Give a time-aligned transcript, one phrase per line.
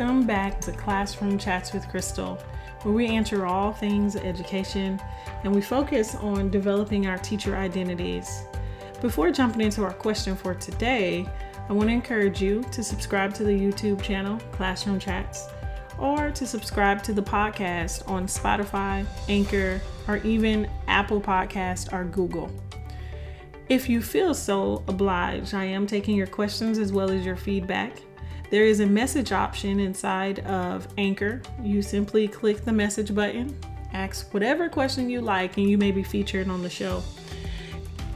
[0.00, 2.36] Welcome back to Classroom Chats with Crystal,
[2.84, 4.98] where we answer all things education
[5.44, 8.44] and we focus on developing our teacher identities.
[9.02, 11.28] Before jumping into our question for today,
[11.68, 15.48] I want to encourage you to subscribe to the YouTube channel, Classroom Chats,
[15.98, 22.50] or to subscribe to the podcast on Spotify, Anchor, or even Apple Podcast or Google.
[23.68, 28.00] If you feel so obliged, I am taking your questions as well as your feedback.
[28.50, 31.40] There is a message option inside of Anchor.
[31.62, 33.56] You simply click the message button,
[33.92, 37.00] ask whatever question you like, and you may be featured on the show.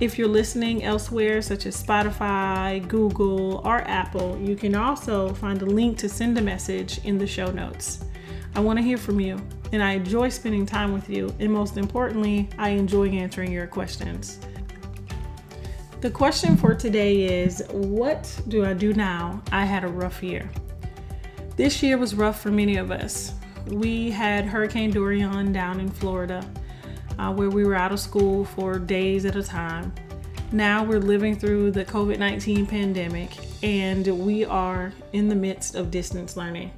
[0.00, 5.66] If you're listening elsewhere, such as Spotify, Google, or Apple, you can also find a
[5.66, 8.04] link to send a message in the show notes.
[8.56, 9.40] I want to hear from you,
[9.70, 14.40] and I enjoy spending time with you, and most importantly, I enjoy answering your questions.
[16.04, 19.40] The question for today is What do I do now?
[19.50, 20.46] I had a rough year.
[21.56, 23.32] This year was rough for many of us.
[23.68, 26.46] We had Hurricane Dorian down in Florida,
[27.18, 29.94] uh, where we were out of school for days at a time.
[30.52, 33.30] Now we're living through the COVID 19 pandemic,
[33.62, 36.70] and we are in the midst of distance learning.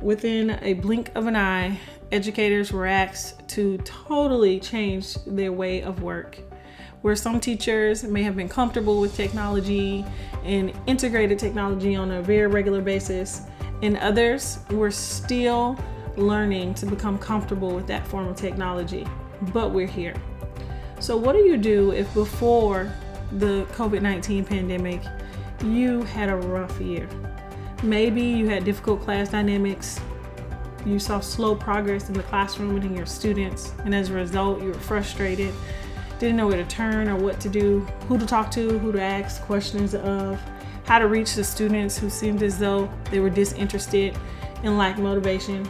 [0.00, 1.76] Within a blink of an eye,
[2.12, 6.38] educators were asked to totally change their way of work
[7.04, 10.02] where some teachers may have been comfortable with technology
[10.42, 13.42] and integrated technology on a very regular basis,
[13.82, 15.78] and others were still
[16.16, 19.06] learning to become comfortable with that form of technology.
[19.52, 20.14] But we're here.
[20.98, 22.90] So, what do you do if before
[23.32, 25.02] the COVID 19 pandemic
[25.62, 27.06] you had a rough year?
[27.82, 30.00] Maybe you had difficult class dynamics,
[30.86, 34.62] you saw slow progress in the classroom and in your students, and as a result,
[34.62, 35.52] you were frustrated
[36.18, 39.00] didn't know where to turn or what to do, who to talk to, who to
[39.00, 40.40] ask questions of,
[40.84, 44.16] how to reach the students who seemed as though they were disinterested
[44.62, 45.68] and lacked motivation.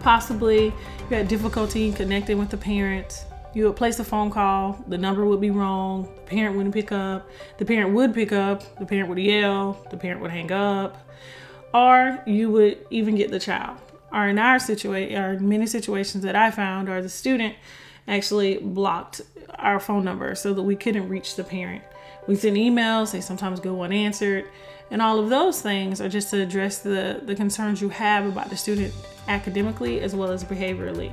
[0.00, 3.24] Possibly you had difficulty connecting with the parents.
[3.52, 6.92] You would place a phone call, the number would be wrong, the parent wouldn't pick
[6.92, 7.28] up,
[7.58, 11.10] the parent would pick up, the parent would yell, the parent would hang up,
[11.74, 13.76] or you would even get the child.
[14.12, 17.56] Or in our situation, or many situations that I found, are the student
[18.08, 19.20] actually blocked
[19.58, 21.82] our phone number so that we couldn't reach the parent.
[22.26, 24.46] We send emails, they sometimes go unanswered,
[24.90, 28.50] and all of those things are just to address the, the concerns you have about
[28.50, 28.92] the student
[29.28, 31.12] academically as well as behaviorally.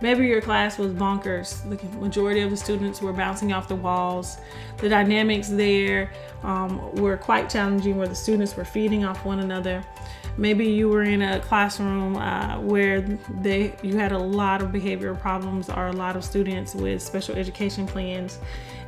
[0.00, 1.68] Maybe your class was bonkers.
[1.68, 4.38] The majority of the students were bouncing off the walls.
[4.78, 6.10] The dynamics there
[6.42, 9.84] um, were quite challenging where the students were feeding off one another.
[10.38, 13.00] Maybe you were in a classroom uh, where
[13.42, 17.34] they you had a lot of behavioral problems or a lot of students with special
[17.34, 18.38] education plans,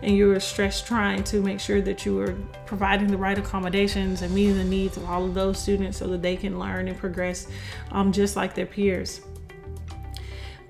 [0.03, 4.23] and you were stressed trying to make sure that you were providing the right accommodations
[4.23, 6.97] and meeting the needs of all of those students so that they can learn and
[6.97, 7.49] progress
[7.91, 9.21] um, just like their peers.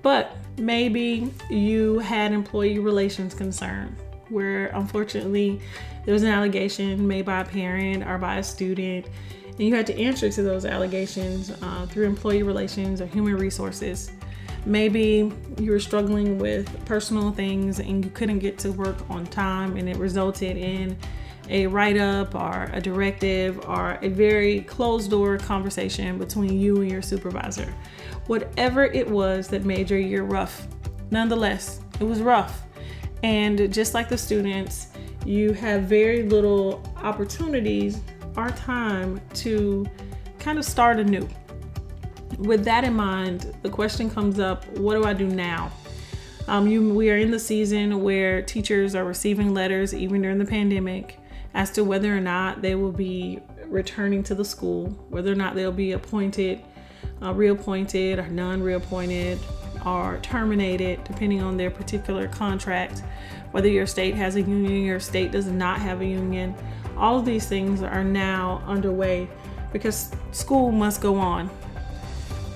[0.01, 3.95] But maybe you had employee relations concern
[4.29, 5.61] where unfortunately
[6.05, 9.05] there was an allegation made by a parent or by a student
[9.51, 14.11] and you had to answer to those allegations uh, through employee relations or human resources.
[14.65, 19.77] Maybe you were struggling with personal things and you couldn't get to work on time,
[19.77, 20.97] and it resulted in
[21.49, 26.91] a write up or a directive or a very closed door conversation between you and
[26.91, 27.73] your supervisor.
[28.27, 30.67] Whatever it was that made your year rough,
[31.09, 32.63] nonetheless, it was rough.
[33.23, 34.87] And just like the students,
[35.25, 38.01] you have very little opportunities
[38.37, 39.85] our time to
[40.39, 41.27] kind of start anew.
[42.37, 45.71] With that in mind, the question comes up what do I do now?
[46.47, 50.45] Um, you, we are in the season where teachers are receiving letters, even during the
[50.45, 51.19] pandemic,
[51.53, 55.55] as to whether or not they will be returning to the school, whether or not
[55.55, 56.61] they'll be appointed,
[57.21, 59.39] uh, reappointed, or non reappointed,
[59.85, 63.03] or terminated, depending on their particular contract,
[63.51, 66.55] whether your state has a union, your state does not have a union
[67.01, 69.27] all of these things are now underway
[69.73, 71.49] because school must go on.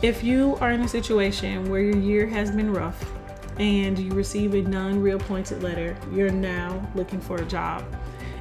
[0.01, 3.11] If you are in a situation where your year has been rough
[3.57, 7.83] and you receive a non reappointed letter, you're now looking for a job.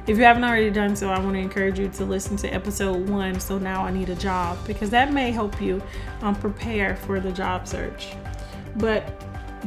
[0.05, 3.09] If you haven't already done so, I want to encourage you to listen to episode
[3.09, 3.39] one.
[3.39, 5.81] So now I need a job because that may help you
[6.21, 8.13] um, prepare for the job search.
[8.75, 9.11] But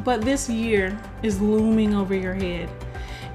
[0.05, 2.69] but this year is looming over your head.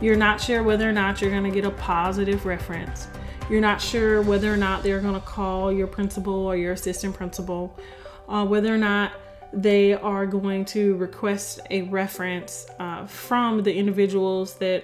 [0.04, 3.08] You're not sure whether or not you're going to get a positive reference.
[3.50, 7.16] You're not sure whether or not they're going to call your principal or your assistant
[7.16, 7.80] principal,
[8.28, 9.14] uh, whether or not
[9.54, 14.84] they are going to request a reference uh, from the individuals that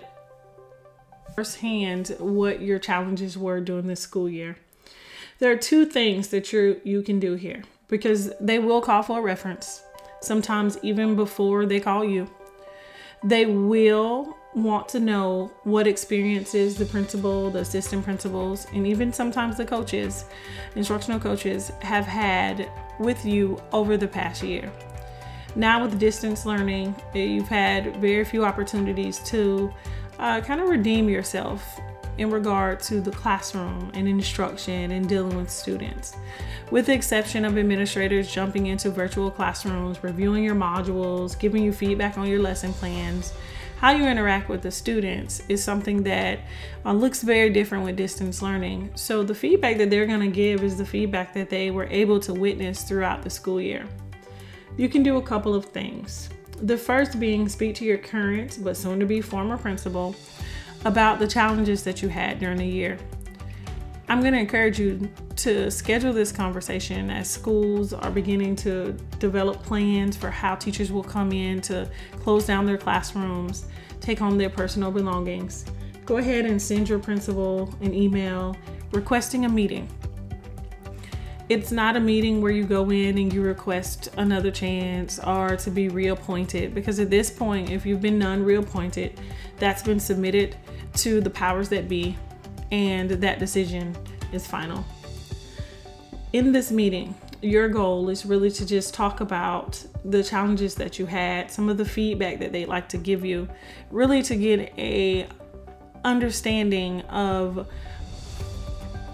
[1.36, 4.56] firsthand what your challenges were during this school year.
[5.39, 9.19] There are two things that you you can do here because they will call for
[9.19, 9.83] a reference.
[10.22, 12.30] Sometimes even before they call you.
[13.22, 19.57] They will want to know what experiences the principal, the assistant principals, and even sometimes
[19.57, 20.25] the coaches,
[20.75, 22.69] instructional coaches, have had
[23.00, 24.72] with you over the past year.
[25.56, 29.74] Now, with distance learning, you've had very few opportunities to
[30.19, 31.80] uh, kind of redeem yourself
[32.18, 36.16] in regard to the classroom and instruction and dealing with students.
[36.69, 42.18] With the exception of administrators jumping into virtual classrooms, reviewing your modules, giving you feedback
[42.18, 43.34] on your lesson plans,
[43.80, 46.40] how you interact with the students is something that
[46.86, 48.92] uh, looks very different with distance learning.
[48.96, 52.20] So, the feedback that they're going to give is the feedback that they were able
[52.22, 53.88] to witness throughout the school year.
[54.76, 56.28] You can do a couple of things.
[56.62, 60.14] The first being speak to your current but soon to be former principal
[60.84, 62.98] about the challenges that you had during the year.
[64.10, 69.62] I'm going to encourage you to schedule this conversation as schools are beginning to develop
[69.62, 71.88] plans for how teachers will come in to
[72.20, 73.68] close down their classrooms,
[74.02, 75.64] take home their personal belongings.
[76.08, 78.58] Go ahead and send your principal an email
[78.94, 79.88] requesting a meeting.
[81.48, 85.70] It's not a meeting where you go in and you request another chance or to
[85.70, 89.20] be reappointed because at this point, if you've been non reappointed,
[89.58, 90.56] that's been submitted
[90.96, 92.18] to the powers that be
[92.71, 93.95] and that decision
[94.31, 94.86] is final
[96.33, 101.06] in this meeting, your goal is really to just talk about the challenges that you
[101.06, 103.48] had, some of the feedback that they'd like to give you,
[103.89, 105.27] really to get a
[106.06, 107.68] understanding of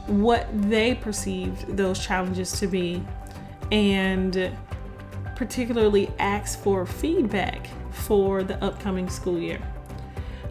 [0.08, 3.04] what they perceived those challenges to be
[3.72, 4.52] and
[5.36, 9.60] particularly ask for feedback for the upcoming school year.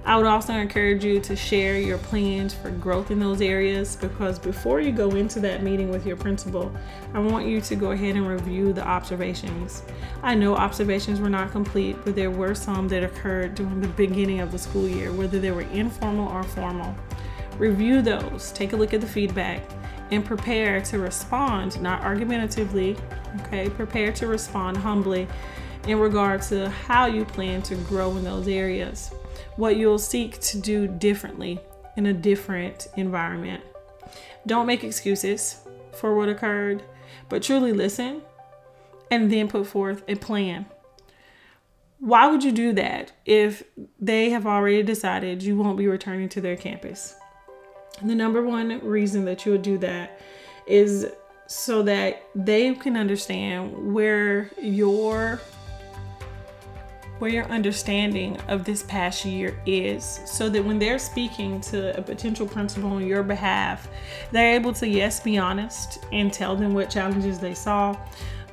[0.06, 4.38] I would also encourage you to share your plans for growth in those areas because
[4.38, 6.70] before you go into that meeting with your principal,
[7.14, 9.82] I want you to go ahead and review the observations.
[10.22, 14.40] I know observations were not complete, but there were some that occurred during the beginning
[14.40, 16.94] of the school year, whether they were informal or formal.
[17.56, 19.62] Review those, take a look at the feedback,
[20.10, 22.94] and prepare to respond, not argumentatively,
[23.40, 23.70] okay?
[23.70, 25.26] Prepare to respond humbly
[25.88, 29.10] in regard to how you plan to grow in those areas
[29.56, 31.60] what you'll seek to do differently
[31.96, 33.62] in a different environment.
[34.46, 35.60] Don't make excuses
[35.92, 36.82] for what occurred,
[37.28, 38.22] but truly listen
[39.10, 40.66] and then put forth a plan.
[42.00, 43.62] Why would you do that if
[43.98, 47.14] they have already decided you won't be returning to their campus?
[48.02, 50.20] The number one reason that you would do that
[50.66, 51.06] is
[51.46, 55.40] so that they can understand where your
[57.18, 62.02] where your understanding of this past year is so that when they're speaking to a
[62.02, 63.88] potential principal on your behalf,
[64.32, 67.96] they're able to, yes, be honest and tell them what challenges they saw,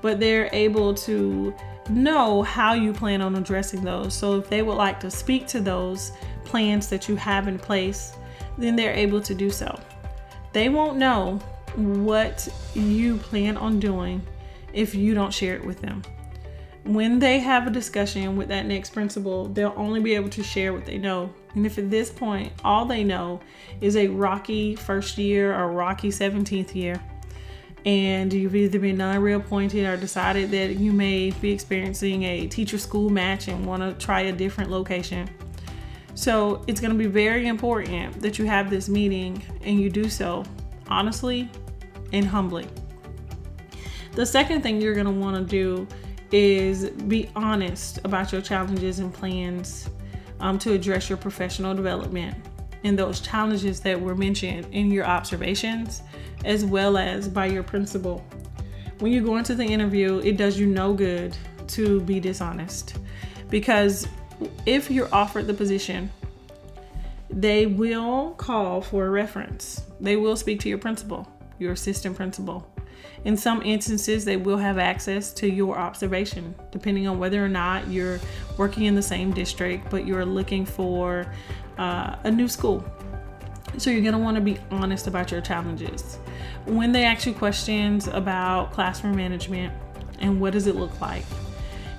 [0.02, 1.54] but they're able to
[1.90, 4.14] know how you plan on addressing those.
[4.14, 6.12] So if they would like to speak to those
[6.46, 8.14] plans that you have in place,
[8.58, 9.80] then they're able to do so.
[10.54, 11.40] They won't know
[11.76, 14.22] what you plan on doing
[14.74, 16.04] if you don't share it with them
[16.84, 20.74] when they have a discussion with that next principal, they'll only be able to share
[20.74, 21.32] what they know.
[21.54, 23.40] And if at this point all they know
[23.82, 27.02] is a rocky first year or rocky 17th year,
[27.86, 32.78] and you've either been non reappointed or decided that you may be experiencing a teacher
[32.78, 35.30] school match and want to try a different location.
[36.14, 40.10] So it's going to be very important that you have this meeting and you do
[40.10, 40.44] so
[40.88, 41.50] honestly
[42.12, 42.68] and humbly.
[44.14, 45.88] The second thing you're going to want to do
[46.32, 49.90] is be honest about your challenges and plans
[50.40, 52.36] um, to address your professional development
[52.84, 56.02] and those challenges that were mentioned in your observations
[56.46, 58.26] as well as by your principal.
[59.00, 61.36] When you go into the interview, it does you no good
[61.70, 62.98] to be dishonest
[63.50, 64.08] because
[64.66, 66.10] if you're offered the position,
[67.30, 69.84] they will call for a reference.
[70.00, 71.28] They will speak to your principal,
[71.60, 72.71] your assistant principal,
[73.24, 77.88] in some instances, they will have access to your observation, depending on whether or not
[77.88, 78.20] you're
[78.58, 81.32] working in the same district, but you're looking for
[81.78, 82.84] uh, a new school.
[83.78, 86.18] So you're going to want to be honest about your challenges.
[86.66, 89.74] When they ask you questions about classroom management
[90.20, 91.26] and what does it look like,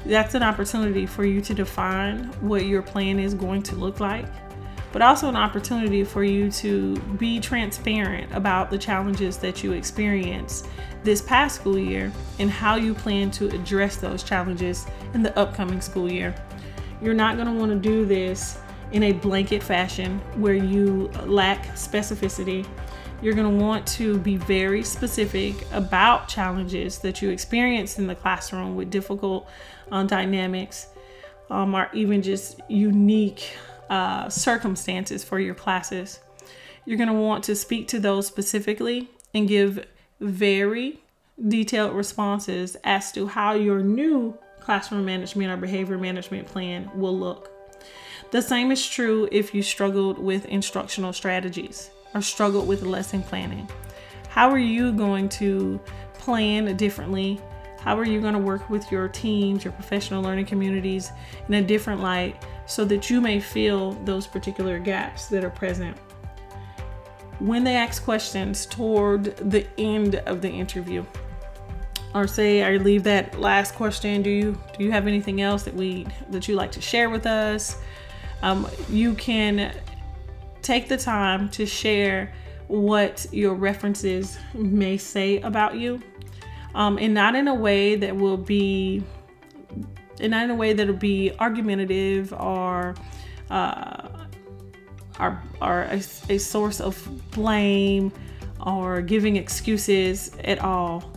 [0.05, 4.26] that's an opportunity for you to define what your plan is going to look like
[4.93, 10.69] but also an opportunity for you to be transparent about the challenges that you experience
[11.03, 15.81] this past school year and how you plan to address those challenges in the upcoming
[15.81, 16.35] school year.
[17.01, 18.59] You're not going to want to do this
[18.93, 22.67] in a blanket fashion where you lack specificity.
[23.23, 28.15] You're going to want to be very specific about challenges that you experience in the
[28.15, 29.49] classroom with difficult
[29.91, 30.89] um, dynamics
[31.51, 33.55] um, or even just unique
[33.93, 36.19] uh, circumstances for your classes.
[36.87, 39.87] You're going to want to speak to those specifically and give
[40.19, 41.01] very
[41.49, 47.51] detailed responses as to how your new classroom management or behavior management plan will look.
[48.31, 53.69] The same is true if you struggled with instructional strategies or struggled with lesson planning.
[54.31, 55.79] How are you going to
[56.15, 57.43] plan differently?
[57.83, 61.11] How are you going to work with your teams, your professional learning communities
[61.49, 65.97] in a different light so that you may fill those particular gaps that are present?
[67.41, 71.05] When they ask questions toward the end of the interview,
[72.15, 75.75] or say I leave that last question, do you do you have anything else that
[75.75, 77.79] we that you like to share with us?
[78.43, 79.75] Um, you can
[80.61, 82.33] take the time to share
[82.69, 86.01] what your references may say about you
[86.75, 89.02] um, and not in a way that will be
[90.21, 92.95] and not in a way that'll be argumentative or
[93.50, 94.09] uh,
[95.21, 98.12] or a, a source of blame
[98.64, 101.12] or giving excuses at all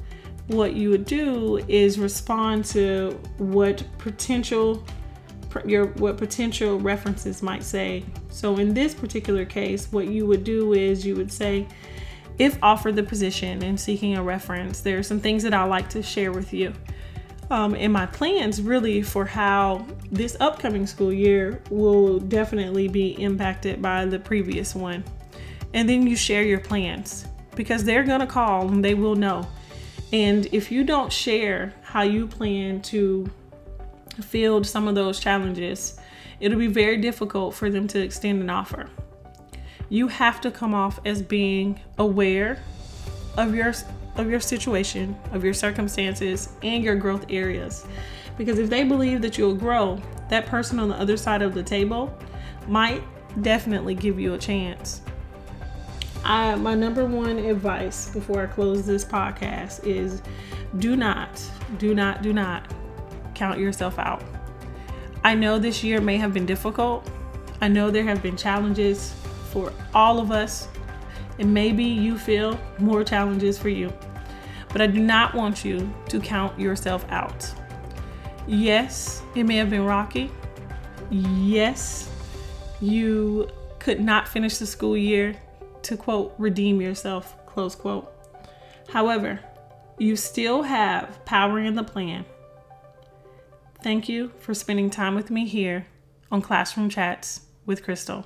[0.48, 4.84] what you would do is respond to what potential
[5.66, 8.04] your what potential references might say.
[8.30, 11.66] So in this particular case, what you would do is you would say,
[12.38, 15.90] if offered the position and seeking a reference, there are some things that I like
[15.90, 16.74] to share with you.
[17.50, 23.82] Um, and my plans really for how this upcoming school year will definitely be impacted
[23.82, 25.04] by the previous one.
[25.74, 27.26] And then you share your plans
[27.56, 29.48] because they're going to call and they will know.
[30.12, 33.30] And if you don't share how you plan to
[34.22, 36.00] field some of those challenges,
[36.40, 38.90] it'll be very difficult for them to extend an offer.
[39.90, 42.60] You have to come off as being aware
[43.38, 43.74] of your
[44.16, 47.86] of your situation, of your circumstances, and your growth areas.
[48.38, 51.64] Because if they believe that you'll grow, that person on the other side of the
[51.64, 52.18] table
[52.68, 53.04] might
[53.42, 55.02] definitely give you a chance.
[56.24, 60.22] I, my number one advice before I close this podcast is
[60.80, 61.42] do not,
[61.78, 62.74] do not, do not
[63.36, 64.24] count yourself out.
[65.24, 67.10] I know this year may have been difficult.
[67.62, 69.14] I know there have been challenges
[69.56, 70.68] for all of us,
[71.40, 73.94] and maybe you feel more challenges for you.
[74.74, 77.50] But I do not want you to count yourself out.
[78.48, 80.30] Yes, it may have been rocky.
[81.10, 82.12] Yes,
[82.82, 83.48] you
[83.80, 85.34] could not finish the school year
[85.84, 88.12] to quote, redeem yourself, close quote.
[88.90, 89.40] However,
[89.98, 92.26] you still have power in the plan
[93.86, 95.86] Thank you for spending time with me here
[96.32, 98.26] on Classroom Chats with Crystal.